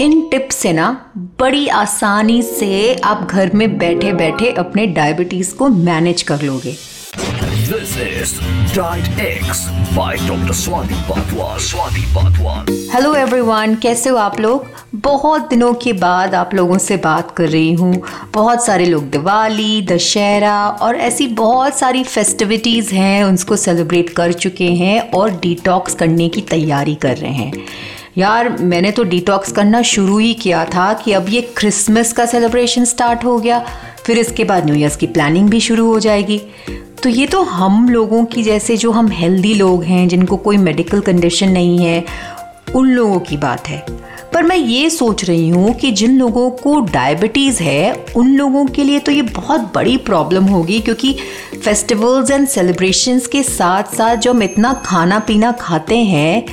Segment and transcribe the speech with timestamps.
[0.00, 0.86] इन tips से ना
[1.40, 6.76] बड़ी आसानी से आप घर में बैठे बैठे अपने डायबिटीज़ को मैनेज कर लोगे
[11.08, 11.46] Patwa.
[11.58, 12.54] Swati Patwa.
[12.94, 14.66] Hello everyone कैसे हो आप लोग
[15.04, 18.02] बहुत दिनों के बाद आप लोगों से बात कर रही हूँ
[18.34, 24.70] बहुत सारे लोग दिवाली दशहरा और ऐसी बहुत सारी फेस्टिविटीज़ हैं उनको सेलिब्रेट कर चुके
[24.74, 27.52] हैं और डिटॉक्स करने की तैयारी कर रहे हैं
[28.16, 32.84] यार, मैंने तो डिटॉक्स करना शुरू ही किया था कि अब ये क्रिसमस का सेलिब्रेशन
[32.84, 33.58] स्टार्ट हो गया,
[34.06, 36.38] फिर इसके बाद न्यू ईयर्स की प्लानिंग भी शुरू हो जाएगी।
[37.02, 41.00] तो ये तो हम लोगों की जैसे जो हम हेल्दी लोग हैं, जिनको कोई मेडिकल
[41.00, 42.04] कंडीशन नहीं है,
[42.74, 43.84] उन लोगों की बात है।
[44.34, 48.84] पर मैं ये सोच रही हूँ कि जिन लोगों को डायबिटीज़ है, उन लोगों के
[48.84, 51.16] लिए तो ये बहुत बड़ी प्रॉब्लम होगी क्योंकि
[51.64, 56.44] फेस्टिवल्स एंड सेलिब्रेशंस के साथ साथ जो हम इतना खाना पीना खाते हैं,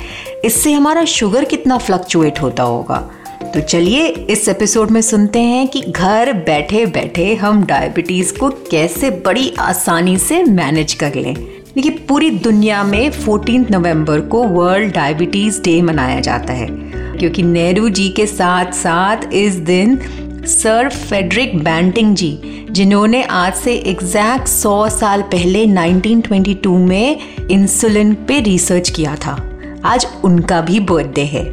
[0.44, 3.10] इससे हमारा शुगर कितना फ्लक्चुएट होता होगा।
[3.54, 9.10] तो चलिए इस एपिसोड में सुनते हैं कि घर बैठे बैठे हम डायबिटीज़ को कैसे
[9.10, 11.34] बड़ी आसानी से मैनेज कर लें।
[11.74, 16.91] देखिए, पूरी दुनिया में 14 नवंबर को वर्ल्ड डायबिटीज़ डे मनाया जाता है।
[17.22, 20.00] क्योंकि नेहरू जी के साथ साथ इस दिन
[20.46, 28.40] सर फेडरिक बैंटिंग जी, जिन्होंने आज से एग्जैक्ट 100 साल पहले 1922 में इंसुलिन पे
[28.40, 29.50] रिसर्च किया था।
[29.84, 31.44] आज उनका भी बर्थडे है।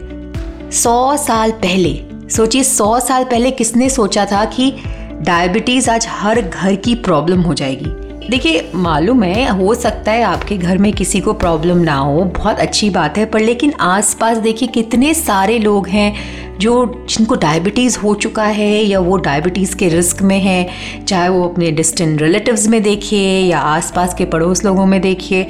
[0.72, 4.74] सौ साल पहले, सोचिए सौ साल पहले किसने सोचा था कि
[5.22, 7.99] डायबिटीज़ आज हर घर की प्रॉब्लम हो जाएगी?
[8.30, 12.60] देखिए, मालूम है, हो सकता है आपके घर में किसी को प्रॉब्लम ना हो, बहुत
[12.60, 18.14] अच्छी बात है, पर लेकिन आसपास देखिए कितने सारे लोग हैं जो, जिनको डायबिटीज़ हो
[18.16, 20.70] चुका है या वो डायबिटीज़ के रिस्क में है,
[21.06, 25.44] चाहे वो अपने डिस्टेंट रिलेटिव्स में देखिए या आसपास के पड़ोस लोगों में देखिए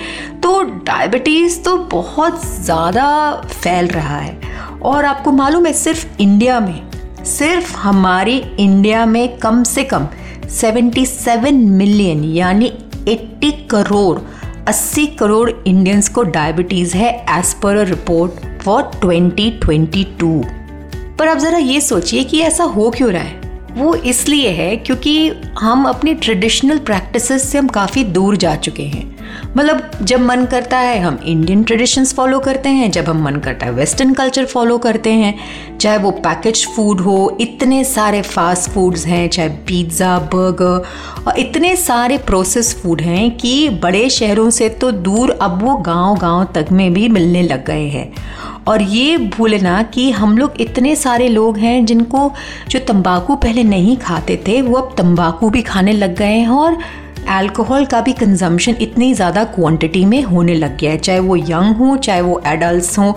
[0.44, 4.38] तो डायबिटीज़ तो बहुत ज़्यादा फैल रहा है।
[4.84, 6.82] और आपको मालूम है, सिर्फ़ इंडिया में,
[7.28, 10.08] सिर्फ़ हमारी इंडिया में कम से कम
[10.50, 12.72] 77 मिलियन, यानी
[13.08, 14.20] 80 करोड़
[14.68, 20.44] 80 करोड़ इंडियंस को डायबिटीज़ है as per a report for 2022
[21.20, 23.42] पर आप ज़रा ये सोचिए कि ऐसा हो क्यों रहा है?
[23.72, 29.19] वो इसलिए है क्योंकि हम अपनी ट्रेडिशनल प्रैक्टिसेस से हम काफ़ी दूर जा चुके हैं।
[29.58, 33.66] मतलब जब मन करता है, हम इंडियन ट्रेडिशंस फॉलो करते हैं, जब हम मन करता
[33.66, 35.34] है वेस्टर्न कल्चर फॉलो करते हैं,
[35.78, 41.76] चाहे वो पैकेज फ़ूड हो, इतने सारे फास्ट फूड्स हैं, चाहे पिज़्ज़ा बर्गर और इतने
[41.76, 46.72] सारे प्रोसेस फ़ूड हैं कि बड़े शहरों से तो दूर अब वो गाँव गाँव तक
[46.72, 48.12] में भी मिलने लग गए हैं।
[48.68, 52.32] और ये भूलना कि हम लोग इतने सारे लोग हैं जिनको
[52.70, 56.78] जो तंबाकू पहले नहीं खाते थे, वो अब तंबाकू भी खाने लग गए हैं और
[57.30, 61.76] अल्कोहल का भी कंजम्पशन इतनी ज़्यादा क्वांटिटी में होने लग गया है। चाहे वो यंग
[61.76, 63.14] हो, चाहे वो एडल्ट हों,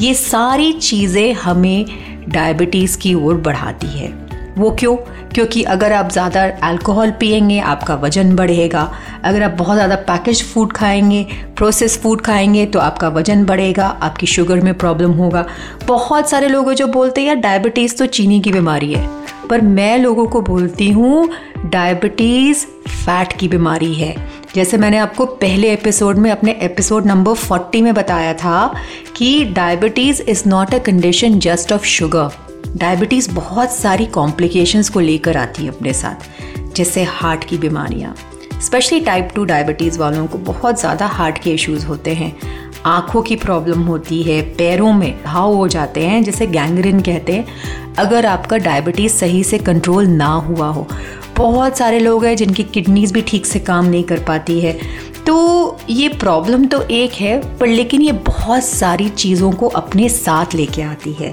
[0.00, 1.84] ये सारी चीज़ें हमें
[2.28, 4.12] डायबिटीज़ की ओर बढ़ाती है।
[4.58, 4.96] वो क्यों?
[5.34, 8.90] क्योंकि अगर आप ज़्यादा अल्कोहल पियेंगे, आपका वज़न बढ़ेगा।
[9.24, 14.26] अगर आप बहुत ज़्यादा पैकेज फ़ूड खाएँगे प्रोसेस फ़ूड खाएँगे तो आपका वज़न बढ़ेगा, आपकी
[14.26, 15.46] शुगर में प्रॉब्लम होगा।
[15.86, 19.98] बहुत सारे लोग जो बोलते हैं, यार डायबिटीज़ तो चीनी की बीमारी है। पर मैं
[19.98, 21.28] लोगों को बोलती हूँ
[21.66, 24.14] डायबिटीज़ फैट की बीमारी है।
[24.54, 28.74] जैसे मैंने आपको पहले एपिसोड में अपने एपिसोड नंबर 40 में बताया था
[29.16, 32.30] कि diabetes is not a condition just of sugar
[32.76, 36.28] diabetes बहुत सारी कॉम्प्लिकेशंस को लेकर आती है अपने साथ,
[36.76, 38.14] जैसे हार्ट की बीमारियाँ।
[38.62, 42.36] स्पेशली टाइप टू डायबिटीज़ वालों को बहुत ज़्यादा हार्ट के इश्यूज़ होते हैं।
[42.86, 47.46] आँखों की प्रॉब्लम होती है, पैरों में घाव हो जाते हैं, जिसे गैंग्रीन कहते हैं।
[47.98, 50.88] अगर आपका डायबिटीज़ सही से कंट्रोल ना हुआ हो।
[51.36, 54.78] बहुत सारे लोग हैं जिनकी किडनीज भी ठीक से काम नहीं कर पाती है।
[55.26, 60.54] तो ये प्रॉब्लम तो एक है, पर लेकिन ये बहुत सारी चीज़ों को अपने साथ
[60.54, 61.32] लेके आती है।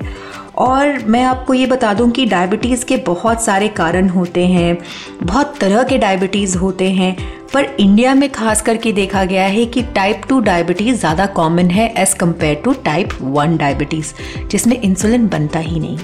[0.59, 4.77] और मैं आपको ये बता दूँ कि डायबिटीज़ के बहुत सारे कारण होते हैं,
[5.23, 7.15] बहुत तरह के डायबिटीज़ होते हैं,
[7.53, 11.93] पर इंडिया में खास करके देखा गया है कि टाइप टू डायबिटीज़ ज़्यादा कॉमन है
[11.97, 14.13] as compare to type one diabetes
[14.47, 15.97] जिसमें इंसुलिन बनता ही नहीं।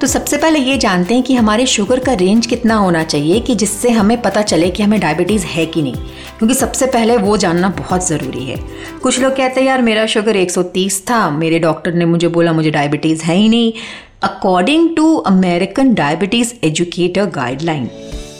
[0.00, 3.54] तो सबसे पहले ये जानते हैं कि हमारे शुगर का रेंज कितना होना चाहिए कि
[3.54, 5.94] जिससे हमें पता चले कि हमें डायबिटीज़ है कि नहीं।
[6.38, 8.56] क्योंकि सबसे पहले वो जानना बहुत ज़रूरी है।
[9.02, 12.70] कुछ लोग कहते हैं, यार, मेरा शुगर 130 था। मेरे डॉक्टर ने मुझे बोला, मुझे
[12.70, 13.72] डायबिटीज़ है ही नहीं।
[14.22, 17.90] According to American diabetes educator guideline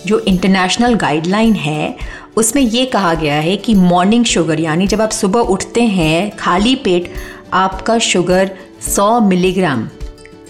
[0.07, 1.97] जो इंटरनेशनल गाइडलाइन है,
[2.37, 6.75] उसमें ये कहा गया है कि मॉर्निंग शुगर यानी जब आप सुबह उठते हैं, खाली
[6.75, 7.13] पेट,
[7.53, 8.51] आपका शुगर
[8.81, 9.89] 100 मिलीग्राम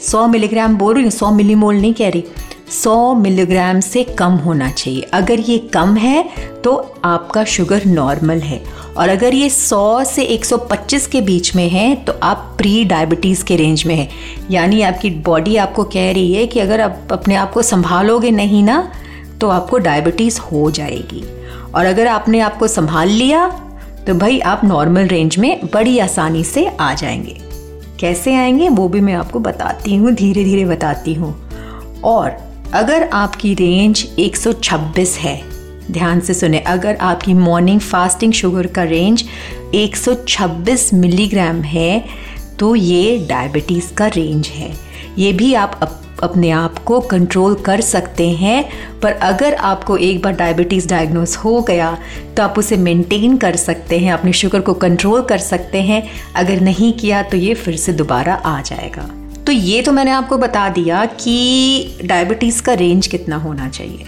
[0.03, 2.25] 100 मिलीग्राम बोल रही हूँ 100 मिलीमोल नहीं कह रही।
[2.73, 6.23] 100 मिलीग्राम से कम होना चाहिए। अगर ये कम है
[6.65, 6.75] तो
[7.05, 8.63] आपका शुगर नॉर्मल है।
[8.97, 13.57] और अगर ये 100 से 125 के बीच में है तो आप प्री डायबिटीज़ के
[13.57, 14.09] रेंज में है।
[14.51, 18.63] यानी आपकी बॉडी आपको कह रही है कि अगर आप अपने आप को संभालोगे नहीं
[18.63, 18.93] ना
[19.41, 21.25] तो आपको डायबिटीज़ हो जाएगी।
[21.75, 23.47] और अगर आपने आपको संभाल लिया
[24.07, 27.50] तो भाई आप नॉर्मल रेंज में बड़ी आसानी से आ जाएँगे।
[28.01, 31.35] कैसे आएँगे, वो भी मैं आपको बताती हूँ धीरे धीरे बताती हूँ।
[32.05, 32.37] और
[32.75, 35.41] अगर आपकी रेंज 126 है,
[35.91, 39.25] ध्यान से सुने, अगर आपकी मॉर्निंग फास्टिंग शुगर का रेंज
[39.75, 42.05] 126 मिलीग्राम है
[42.59, 44.73] तो ये डायबिटीज़ का रेंज है।
[45.21, 48.65] ये भी आप अप, अपने आप को कंट्रोल कर सकते हैं।
[49.01, 51.97] पर अगर आपको एक बार डायबिटीज़ डायग्नोस हो गया
[52.37, 56.03] तो आप उसे मेंटेन कर सकते हैं अपने शुगर को कंट्रोल कर सकते हैं।
[56.37, 59.09] अगर नहीं किया तो ये फिर से दोबारा आ जाएगा।
[59.47, 64.05] तो ये तो मैंने आपको बता दिया कि डायबिटीज़ का रेंज कितना होना चाहिए।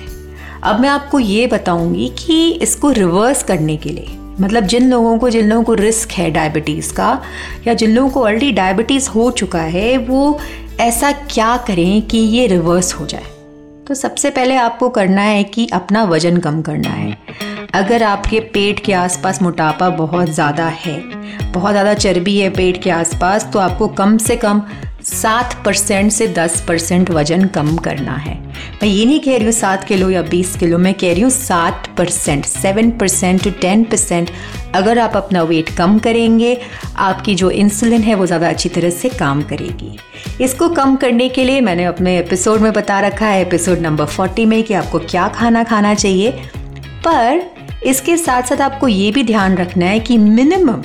[0.63, 5.31] अब मैं आपको ये बताऊँगी कि इसको रिवर्स करने के लिए मतलब जिन लोगों को
[5.31, 7.23] जिन लोगों को रिस्क है डायबिटीज़ का
[7.67, 10.39] या जिन लोगों को ऑलरेडी डायबिटीज़ हो चुका है वो
[10.81, 13.27] ऐसा क्या करें कि ये रिवर्स हो जाए?
[13.89, 17.17] तो सबसे पहले आपको करना है कि अपना वज़न कम करना है।
[17.75, 21.01] अगर आपके पेट के आसपास मोटापा बहुत ज़्यादा है,
[21.53, 24.63] बहुत ज़्यादा चर्बी है पेट के आसपास तो आपको कम से कम
[25.03, 28.52] सात परसेंट से दस परसेंट वज़न कम करना है।
[28.83, 31.31] मैं ये नहीं कह रही हूँ सात किलो या बीस किलो, मैं कह रही हूँ
[31.31, 34.31] सात percent seven percent to ten percent
[34.75, 36.57] अगर आप अपना वेट कम करेंगे,
[36.97, 39.99] आपकी जो इंसुलिन है वो ज़्यादा अच्छी तरह से काम करेगी।
[40.41, 44.47] इसको कम करने के लिए मैंने अपने एपिसोड में बता रखा है एपिसोड नंबर फोर्टी
[44.47, 46.31] में कि आपको क्या खाना खाना चाहिए।
[47.07, 47.43] पर
[47.87, 50.83] इसके साथ साथ आपको ये भी ध्यान रखना है कि मिनिमम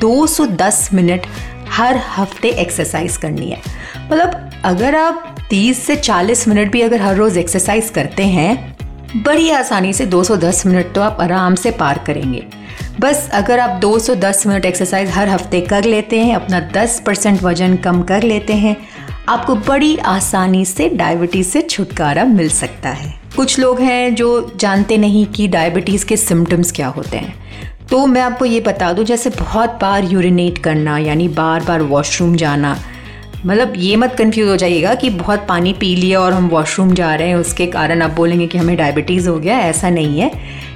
[0.00, 1.26] 210 मिनट
[1.70, 3.62] हर हफ़्ते एक्सरसाइज करनी है।
[4.00, 8.76] मतलब अगर आप 30 से 40 मिनट भी अगर हर रोज़ एक्सरसाइज करते हैं,
[9.16, 12.42] बड़ी आसानी से 210 मिनट तो आप आराम से पार करेंगे।
[13.00, 17.76] बस अगर आप 210 मिनट एक्सरसाइज हर हफ़्ते कर लेते हैं, अपना 10 परसेंट वज़न
[17.76, 18.76] कम कर लेते हैं,
[19.28, 24.96] आपको बड़ी आसानी से डायबिटीज़ से छुटकारा मिल सकता है। कुछ लोग हैं जो जानते
[24.96, 27.34] नहीं कि डायबिटीज़ के सिम्टम्स क्या होते हैं।
[27.90, 32.36] तो मैं आपको ये बता दूँ, जैसे बहुत बार यूरिनेट करना, यानी बार बार वॉशरूम
[32.36, 32.76] जाना
[33.46, 37.14] मतलब ये मत कंफ्यूज हो जाइएगा कि बहुत पानी पी लिया और हम वॉशरूम जा
[37.14, 40.30] रहे हैं, उसके कारण आप बोलेंगे कि हमें डायबिटीज़ हो गया, ऐसा नहीं है।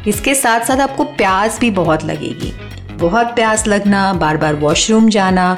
[0.09, 2.53] इसके साथ साथ आपको प्यास भी बहुत लगेगी।
[2.97, 5.57] बहुत प्यास लगना बार बार वॉशरूम जाना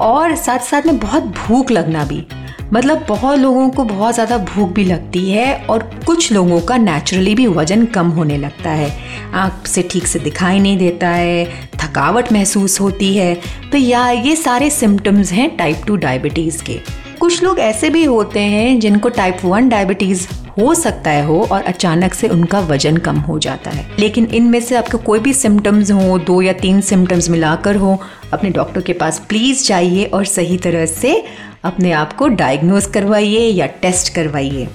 [0.00, 2.26] और साथ साथ में बहुत भूख लगना भी।
[2.72, 7.34] मतलब बहुत लोगों को बहुत ज़्यादा भूख भी लगती है और कुछ लोगों का नेचुरली
[7.34, 8.90] भी वज़न कम होने लगता है।
[9.34, 13.34] आँख से ठीक से दिखाई नहीं देता है थकावट महसूस होती है
[13.72, 16.80] तो या ये सारे सिम्टम्स हैं टाइप टू डायबिटीज़ के।
[17.20, 20.26] कुछ लोग ऐसे भी होते हैं जिनको टाइप वन डायबिटीज़
[20.58, 24.60] हो सकता है हो और अचानक से उनका वज़न कम हो जाता है। लेकिन इनमें
[24.60, 27.98] से आपको कोई भी सिम्टम्स हो, दो या तीन सिम्टम्स मिलाकर हो,
[28.32, 31.24] अपने डॉक्टर के पास प्लीज़ जाइए और सही तरह से
[31.64, 34.68] अपने आप को डायग्नोज करवाइए या टेस्ट करवाइए।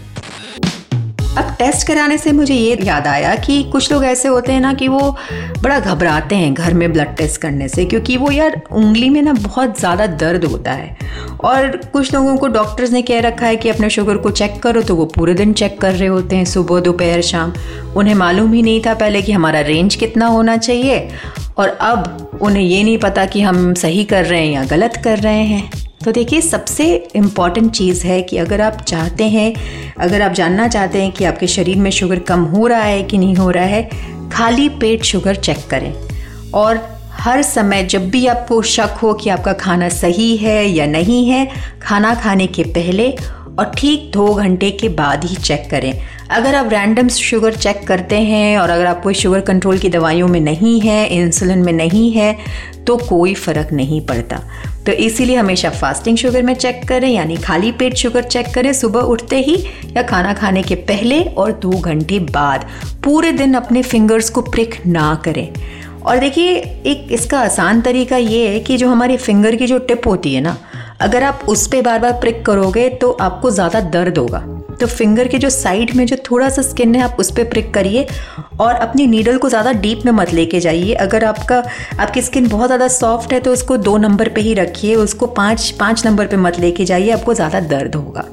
[1.38, 4.74] अब टेस्ट कराने से मुझे ये याद आया कि कुछ लोग ऐसे होते हैं ना
[4.74, 5.00] कि वो
[5.62, 9.34] बड़ा घबराते हैं घर में ब्लड टेस्ट करने से, क्योंकि वो यार उंगली में ना
[9.34, 10.98] बहुत ज़्यादा दर्द होता है।
[11.44, 14.82] और कुछ लोगों को डॉक्टर्स ने कह रखा है कि अपने शुगर को चेक करो
[14.82, 17.54] तो वो पूरे दिन चेक कर रहे होते हैं, सुबह, दोपहर, शाम।
[17.96, 21.08] उन्हें मालूम ही नहीं था पहले कि हमारा रेंज कितना होना चाहिए।
[21.58, 25.20] और अब उन्हें ये नहीं पता कि हम सही कर रहे हैं या गलत कर
[25.20, 25.70] रहे हैं।
[26.06, 29.54] तो देखिए, सबसे इंपॉर्टेंट चीज़ है कि अगर आप चाहते हैं,
[30.00, 33.18] अगर आप जानना चाहते हैं कि आपके शरीर में शुगर कम हो रहा है कि
[33.18, 33.90] नहीं हो रहा है,
[34.32, 35.94] खाली पेट शुगर चेक करें।
[36.54, 36.82] और
[37.12, 41.48] हर समय जब भी आपको शक हो कि आपका खाना सही है या नहीं है,
[41.82, 43.10] खाना खाने के पहले
[43.60, 45.94] और ठीक दो घंटे के बाद ही चेक करें।
[46.30, 50.28] अगर आप रैंडम शुगर चेक करते हैं और अगर आप कोई शुगर कंट्रोल की दवाइयों
[50.28, 52.38] में नहीं है इंसुलिन में नहीं है
[52.88, 54.40] तो कोई फ़र्क नहीं पड़ता।
[54.86, 59.00] तो इसीलिए हमेशा फास्टिंग शुगर में चेक करें, यानी खाली पेट शुगर चेक करें सुबह
[59.02, 59.56] उठते ही
[59.98, 62.66] या खाना खाने के पहले और दो घंटे बाद।
[63.04, 65.48] पूरे दिन अपने फिंगर्स को प्रिक ना करें।
[66.02, 66.54] और देखिए,
[66.86, 70.42] एक इसका आसान तरीका ये है कि जो हमारी फिंगर की जो टिप होती है
[70.42, 70.58] ना,
[71.02, 74.44] अगर आप उस पर बार बार प्रिक करोगे तो आपको ज़्यादा दर्द होगा।
[74.80, 77.74] तो फिंगर के जो साइड में जो थोड़ा सा स्किन है, आप उस पर प्रिक
[77.74, 78.08] करिए
[78.60, 81.64] और अपनी नीडल को ज़्यादा डीप में मत लेके जाइए। अगर आपका,
[82.00, 85.70] आपकी स्किन बहुत ज़्यादा सॉफ्ट है तो उसको दो नंबर पे ही रखिए, उसको पाँच
[85.80, 88.26] पाँच नंबर पे मत लेके जाइए, आपको ज़्यादा दर्द होगा।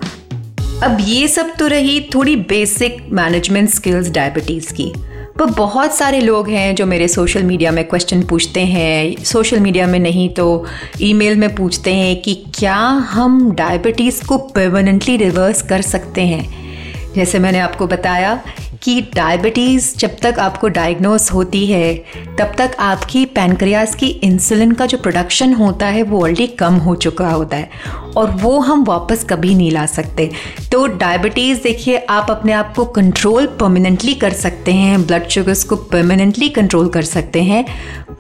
[0.85, 4.93] अब ये सब तो रही थोड़ी बेसिक मैनेजमेंट स्किल्स डायबिटीज़ की।
[5.39, 9.87] पर बहुत सारे लोग हैं जो मेरे सोशल मीडिया में क्वेश्चन पूछते हैं। सोशल मीडिया
[9.87, 10.65] में नहीं तो
[11.01, 12.77] ईमेल में पूछते हैं कि क्या
[13.13, 18.39] हम डायबिटीज़ को परमानेंटली रिवर्स कर सकते हैं। जैसे मैंने आपको बताया
[18.83, 21.95] कि डायबिटीज़ जब तक आपको डायग्नोस होती है,
[22.39, 26.95] तब तक आपकी पैनक्रियाज की इंसुलिन का जो प्रोडक्शन होता है, वो ऑलरेडी कम हो
[26.95, 27.71] चुका होता है
[28.17, 30.31] और वो हम वापस कभी नहीं ला सकते।
[30.73, 35.77] तो डायबिटीज़ देखिए, आप अपने आप को कंट्रोल परमानेंटली कर सकते हैं ब्लड शुगर्स को
[35.77, 37.65] परमानेंटली कंट्रोल कर सकते हैं,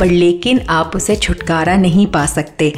[0.00, 2.73] पर लेकिन आप उसे छुटकारा नहीं पा सकते।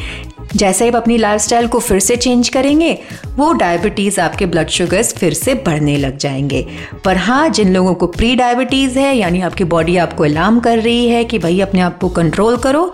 [0.57, 2.99] जैसे आप अपनी लाइफस्टाइल को फिर से चेंज करेंगे,
[3.37, 6.67] वो डायबिटीज़ आपके ब्लड शुगर्स फिर से बढ़ने लग जाएँगे।
[7.05, 11.09] पर हाँ जिन लोगों को प्री डायबिटीज़ है, यानी आपकी बॉडी आपको अलार्म कर रही
[11.09, 12.93] है कि भाई अपने आप को कंट्रोल करो।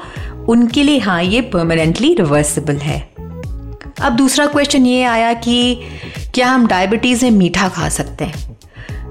[0.49, 3.01] उनके लिए हाँ ये परमानेंटली रिवर्सिबल है।
[4.01, 5.81] अब दूसरा क्वेश्चन ये आया कि
[6.35, 8.57] क्या हम डायबिटीज़ में मीठा खा सकते हैं?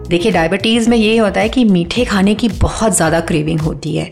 [0.10, 4.12] देखिए डायबिटीज़ में ये होता है कि मीठे खाने की बहुत ज़्यादा क्रेविंग होती है।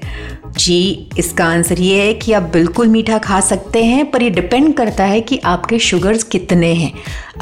[0.58, 4.74] जी, इसका आंसर ये है कि आप बिल्कुल मीठा खा सकते हैं, पर ये डिपेंड
[4.74, 6.92] करता है कि आपके शुगर्स कितने हैं।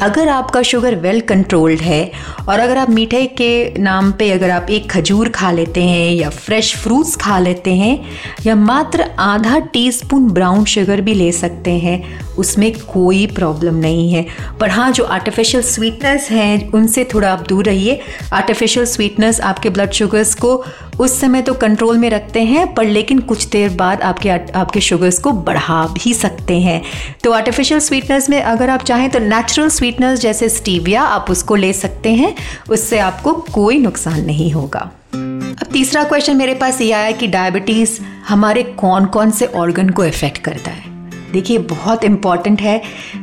[0.00, 2.10] अगर आपका शुगर वेल कंट्रोल्ड है,
[2.48, 6.30] और अगर आप मीठे के नाम पे अगर आप एक खजूर खा लेते हैं, या
[6.30, 8.04] फ्रेश फ्रूट्स खा लेते हैं,
[8.46, 14.26] या मात्र आधा टीस्पून ब्राउन शुगर भी ले सकते हैं, उसमें कोई प्रॉब्लम नहीं है।
[14.60, 18.00] पर हाँ जो आर्टिफिशियल स्वीटनेस हैं, उनसे थोड़ा आप दूर रहिए।
[18.32, 20.64] आर्टिफिशियल स्वीटनेस आपके ब्लड शुगर्स को
[21.00, 25.18] उस समय तो कंट्रोल में रखते हैं, पर लेकिन कुछ देर बाद आपके आपके शुगर्स
[25.18, 26.82] को बढ़ा भी सकते हैं।
[27.24, 31.72] तो आर्टिफिशियल स्वीटनेस में अगर आप चाहें तो नेचुरल स्वीटनेस जैसे स्टीविया आप उसको ले
[31.72, 32.34] सकते हैं,
[32.70, 34.80] उससे आपको कोई नुकसान नहीं होगा।
[35.12, 37.98] अब तीसरा क्वेश्चन मेरे पास ये आया कि डायबिटीज़
[38.28, 40.92] हमारे कौन कौन से ऑर्गन को इफ़ेक्ट करता है?
[41.32, 42.80] देखिए, बहुत इंपॉर्टेंट है।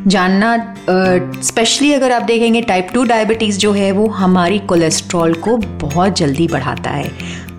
[0.08, 0.76] जानना
[1.44, 6.48] स्पेशली अगर आप देखेंगे टाइप टू डायबिटीज़ जो है, वो हमारी कोलेस्ट्रॉल को बहुत जल्दी
[6.48, 7.12] बढ़ाता है।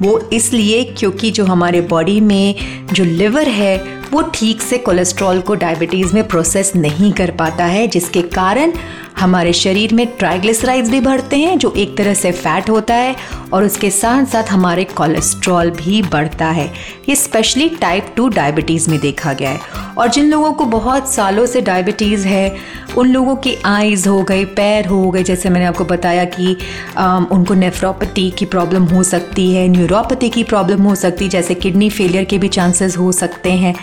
[0.03, 2.55] वो इसलिए क्योंकि जो हमारे बॉडी में
[2.93, 7.87] जो लिवर है वो ठीक से कोलेस्ट्रॉल को डायबिटीज़ में प्रोसेस नहीं कर पाता है
[7.87, 8.73] जिसके कारण
[9.19, 13.15] हमारे शरीर में ट्राइग्लिसराइड्स भी बढ़ते हैं जो एक तरह से फैट होता है
[13.53, 16.67] और उसके साथ साथ हमारे कोलेस्ट्रॉल भी बढ़ता है।
[17.09, 19.61] ये स्पेशली टाइप टू डायबिटीज़ में देखा गया है।
[19.99, 22.57] और जिन लोगों को बहुत सालों से डायबिटीज़ है
[22.99, 26.57] उन लोगों की आइज़ हो गई पैर हो गए जैसे मैंने आपको बताया कि
[26.97, 31.55] आम, उनको नेफ्रोपैथी की प्रॉब्लम हो सकती है न्यूरोपैथी की प्रॉब्लम हो सकती है जैसे
[31.55, 33.75] किडनी फेलियर के भी चांसेस हो सकते हैं।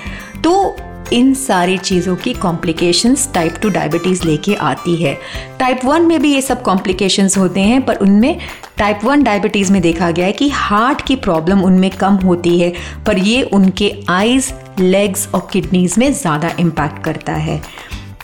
[0.42, 0.76] तो
[1.14, 5.18] इन सारी चीज़ों की कॉम्प्लिकेशंस टाइप टू डायबिटीज़ लेके आती है।
[5.60, 8.38] टाइप वन में भी ये सब कॉम्प्लिकेशंस होते हैं, पर उनमें
[8.78, 12.74] टाइप वन डायबिटीज़ में देखा गया है कि हार्ट की प्रॉब्लम उनमें कम होती है,
[13.08, 17.62] पर ये उनके आइज़ लेग्स और किडनीज़ में ज़्यादा इम्पैक्ट करता है।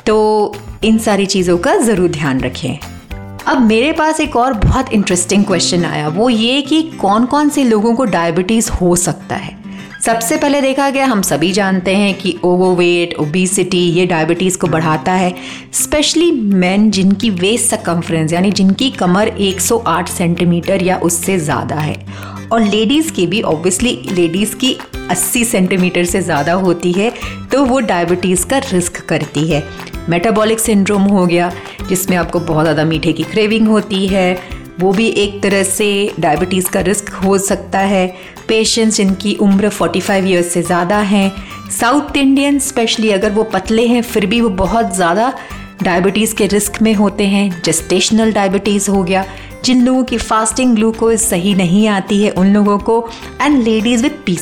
[0.06, 2.78] तो इन सारी चीज़ों का ज़रूर ध्यान रखें।
[3.48, 7.64] अब मेरे पास एक और बहुत इंटरेस्टिंग क्वेश्चन आया, वो ये कि कौन कौन से
[7.64, 9.65] लोगों को डायबिटीज़ हो सकता है?
[10.06, 15.12] सबसे पहले देखा गया, हम सभी जानते हैं कि ओवरवेट ओबीसिटी ये डायबिटीज़ को बढ़ाता
[15.12, 15.34] है
[15.74, 21.96] स्पेशली मेन जिनकी वेस्ट सकम्फ्रेंस यानी जिनकी कमर 108 सेंटीमीटर या उससे ज़्यादा है।
[22.52, 24.76] और लेडीज़ की भी ऑब्वियसली लेडीज़ की
[25.12, 27.12] 80 सेंटीमीटर से ज़्यादा होती है
[27.52, 29.64] तो वो डायबिटीज़ का रिस्क करती है।
[30.10, 31.52] मेटाबॉलिक सिंड्रोम हो गया,
[31.90, 34.34] जिसमें आपको बहुत ज़्यादा मीठे की क्रेविंग होती है
[34.80, 38.08] वो भी एक तरह से डायबिटीज़ का रिस्क हो सकता है।
[38.48, 41.32] पेशेंट्स जिनकी उम्र 45 ईयर्स से ज़्यादा हैं।
[41.72, 45.34] साउथ इंडियन स्पेशली अगर वो पतले हैं, फिर भी वो बहुत ज़्यादा
[45.84, 49.26] डायबिटीज़ के रिस्क में होते हैं। जेस्टेशनल डायबिटीज़ हो गया।
[49.66, 53.10] जिन लोगों की फास्टिंग ग्लूकोज सही नहीं आती है, उन लोगों को
[53.42, 54.38] एंड लेडीज़ विद पी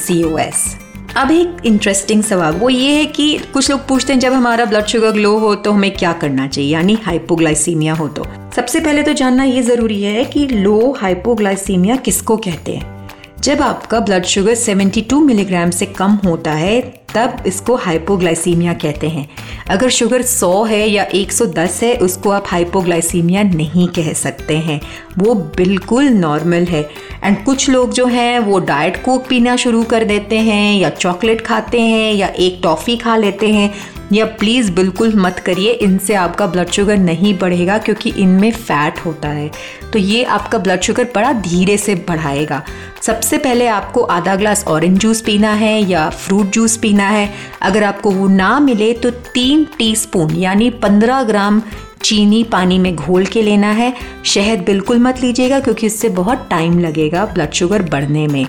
[1.18, 4.86] अब एक इंटरेस्टिंग सवाल, वो ये है कि कुछ लोग पूछते हैं, जब हमारा ब्लड
[4.86, 6.74] शुगर लो हो तो हमें क्या करना चाहिए?
[6.74, 12.38] यानी हाइपोग्लाइसीमिया हो तो। सबसे पहले तो जानना ये ज़रूरी है कि लो हाइपोग्लाइसीमिया किसको
[12.38, 13.10] कहते हैं?
[13.40, 16.82] जब आपका ब्लड शुगर 72 मिलीग्राम से कम होता है,
[17.16, 19.30] तब इसको हाइपोग्लाइसीमिया कहते हैं।
[19.70, 24.82] अगर शुगर 100 है या 110 है, उसको आप हाइपोग्लाइसीमिया नहीं कह सकते हैं।
[25.18, 26.90] वो बिल्कुल नॉर्मल है।
[27.24, 31.42] एंड कुछ लोग जो हैं, वो डाइट कोक पीना शुरू कर देते हैं, या चॉकलेट
[31.42, 33.74] खाते हैं, या एक टॉफ़ी खा लेते हैं।
[34.14, 39.30] या प्लीज़ बिल्कुल मत करिए, इनसे आपका ब्लड शुगर नहीं बढ़ेगा क्योंकि इनमें फ़ैट होता
[39.30, 39.50] है।
[39.94, 42.62] तो ये आपका ब्लड शुगर बड़ा धीरे से बढ़ाएगा।
[43.02, 47.30] सबसे पहले आपको आधा ग्लास ऑरेंज जूस पीना है या फ्रूट जूस पीना है।
[47.62, 51.62] अगर आपको वो ना मिले तो तीन टीस्पून यानी पंद्रह ग्राम
[52.04, 53.94] चीनी पानी में घोल के लेना है।
[54.26, 58.46] शहद बिल्कुल मत लीजिएगा क्योंकि इससे बहुत टाइम लगेगा ब्लड शुगर बढ़ने में।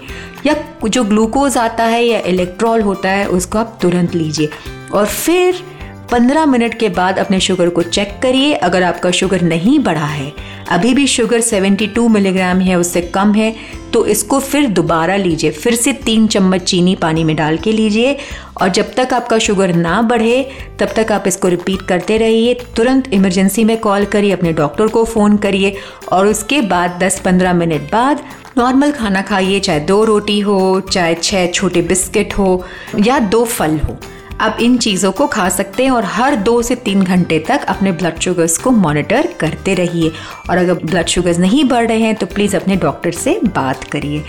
[0.47, 0.55] या
[0.85, 4.49] जो ग्लूकोज आता है या इलेक्ट्रॉल होता है, उसको आप तुरंत लीजिए।
[4.95, 5.63] और फिर
[6.11, 10.33] 15 मिनट के बाद अपने शुगर को चेक करिए। अगर आपका शुगर नहीं बढ़ा है,
[10.71, 13.55] अभी भी शुगर 72 मिलीग्राम है, उससे कम है
[13.93, 18.17] तो इसको फिर दोबारा लीजिए। फिर से तीन चम्मच चीनी पानी में डाल के लीजिए
[18.61, 20.43] और जब तक आपका शुगर ना बढ़े,
[20.81, 25.05] तब तक आप इसको रिपीट करते रहिए। तुरंत इमरजेंसी में कॉल करिए, अपने डॉक्टर को
[25.05, 25.77] फ़ोन करिए
[26.13, 28.25] और उसके बाद 10-15 मिनट बाद
[28.59, 32.65] नॉर्मल खाना खाइए, चाहे दो रोटी हो, चाहे छः छोटे बिस्किट हो
[33.01, 33.97] या दो फल हो।
[34.41, 37.93] आप इन चीज़ों को खा सकते हैं और हर दो से तीन घंटे तक अपने
[37.93, 40.11] ब्लड शुगर्स को मॉनिटर करते रहिए।
[40.51, 44.25] और अगर ब्लड शुगर्स नहीं बढ़ रहे हैं तो प्लीज़ अपने डॉक्टर से बात करिए।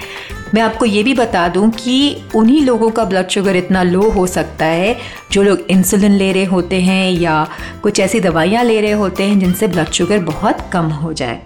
[0.54, 4.28] मैं आपको ये भी बता दूँ कि उन्हीं लोगों का ब्लड शुगर इतना लो हो
[4.28, 4.96] सकता है
[5.32, 7.48] जो लोग इंसुलिन ले रहे होते हैं या
[7.84, 11.42] कुछ ऐसी दवाइयाँ ले रहे होते हैं जिनसे ब्लड शुगर बहुत कम हो जाए।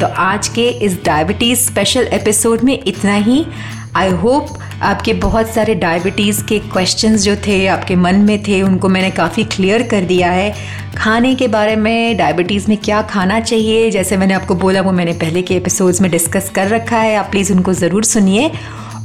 [0.00, 3.44] तो आज के इस डायबिटीज़ स्पेशल एपिसोड में इतना ही।
[3.98, 4.48] आई होप
[4.82, 9.44] आपके बहुत सारे डायबिटीज़ के क्वेश्चंस जो थे, आपके मन में थे, उनको मैंने काफ़ी
[9.44, 10.54] क्लियर कर दिया है।
[10.96, 13.90] खाने के बारे में डायबिटीज़ में क्या खाना चाहिए?
[13.90, 17.30] जैसे मैंने आपको बोला, वो मैंने पहले के एपिसोड्स में डिस्कस कर रखा है। आप
[17.30, 18.50] प्लीज़ उनको ज़रूर सुनिए।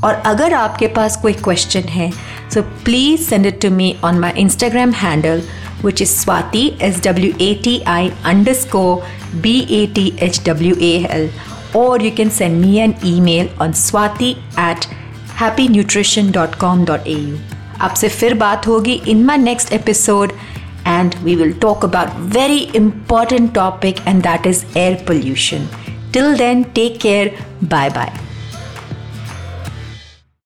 [0.03, 2.11] और अगर आपके पास कोई क्वेश्चन है
[2.53, 5.43] so please send it to me on my Instagram handle
[5.83, 8.99] which is Swati, S W A T I underscore
[9.41, 11.27] B A T H W A L.
[11.74, 14.88] or you can send me an email on swati at
[15.40, 17.20] happynutrition.com.au
[17.80, 20.32] आपसे फिर बात होगी in my next episode
[20.90, 25.68] and we will talk about very important topic and that is air pollution
[26.12, 27.26] till then take care
[27.74, 28.10] bye bye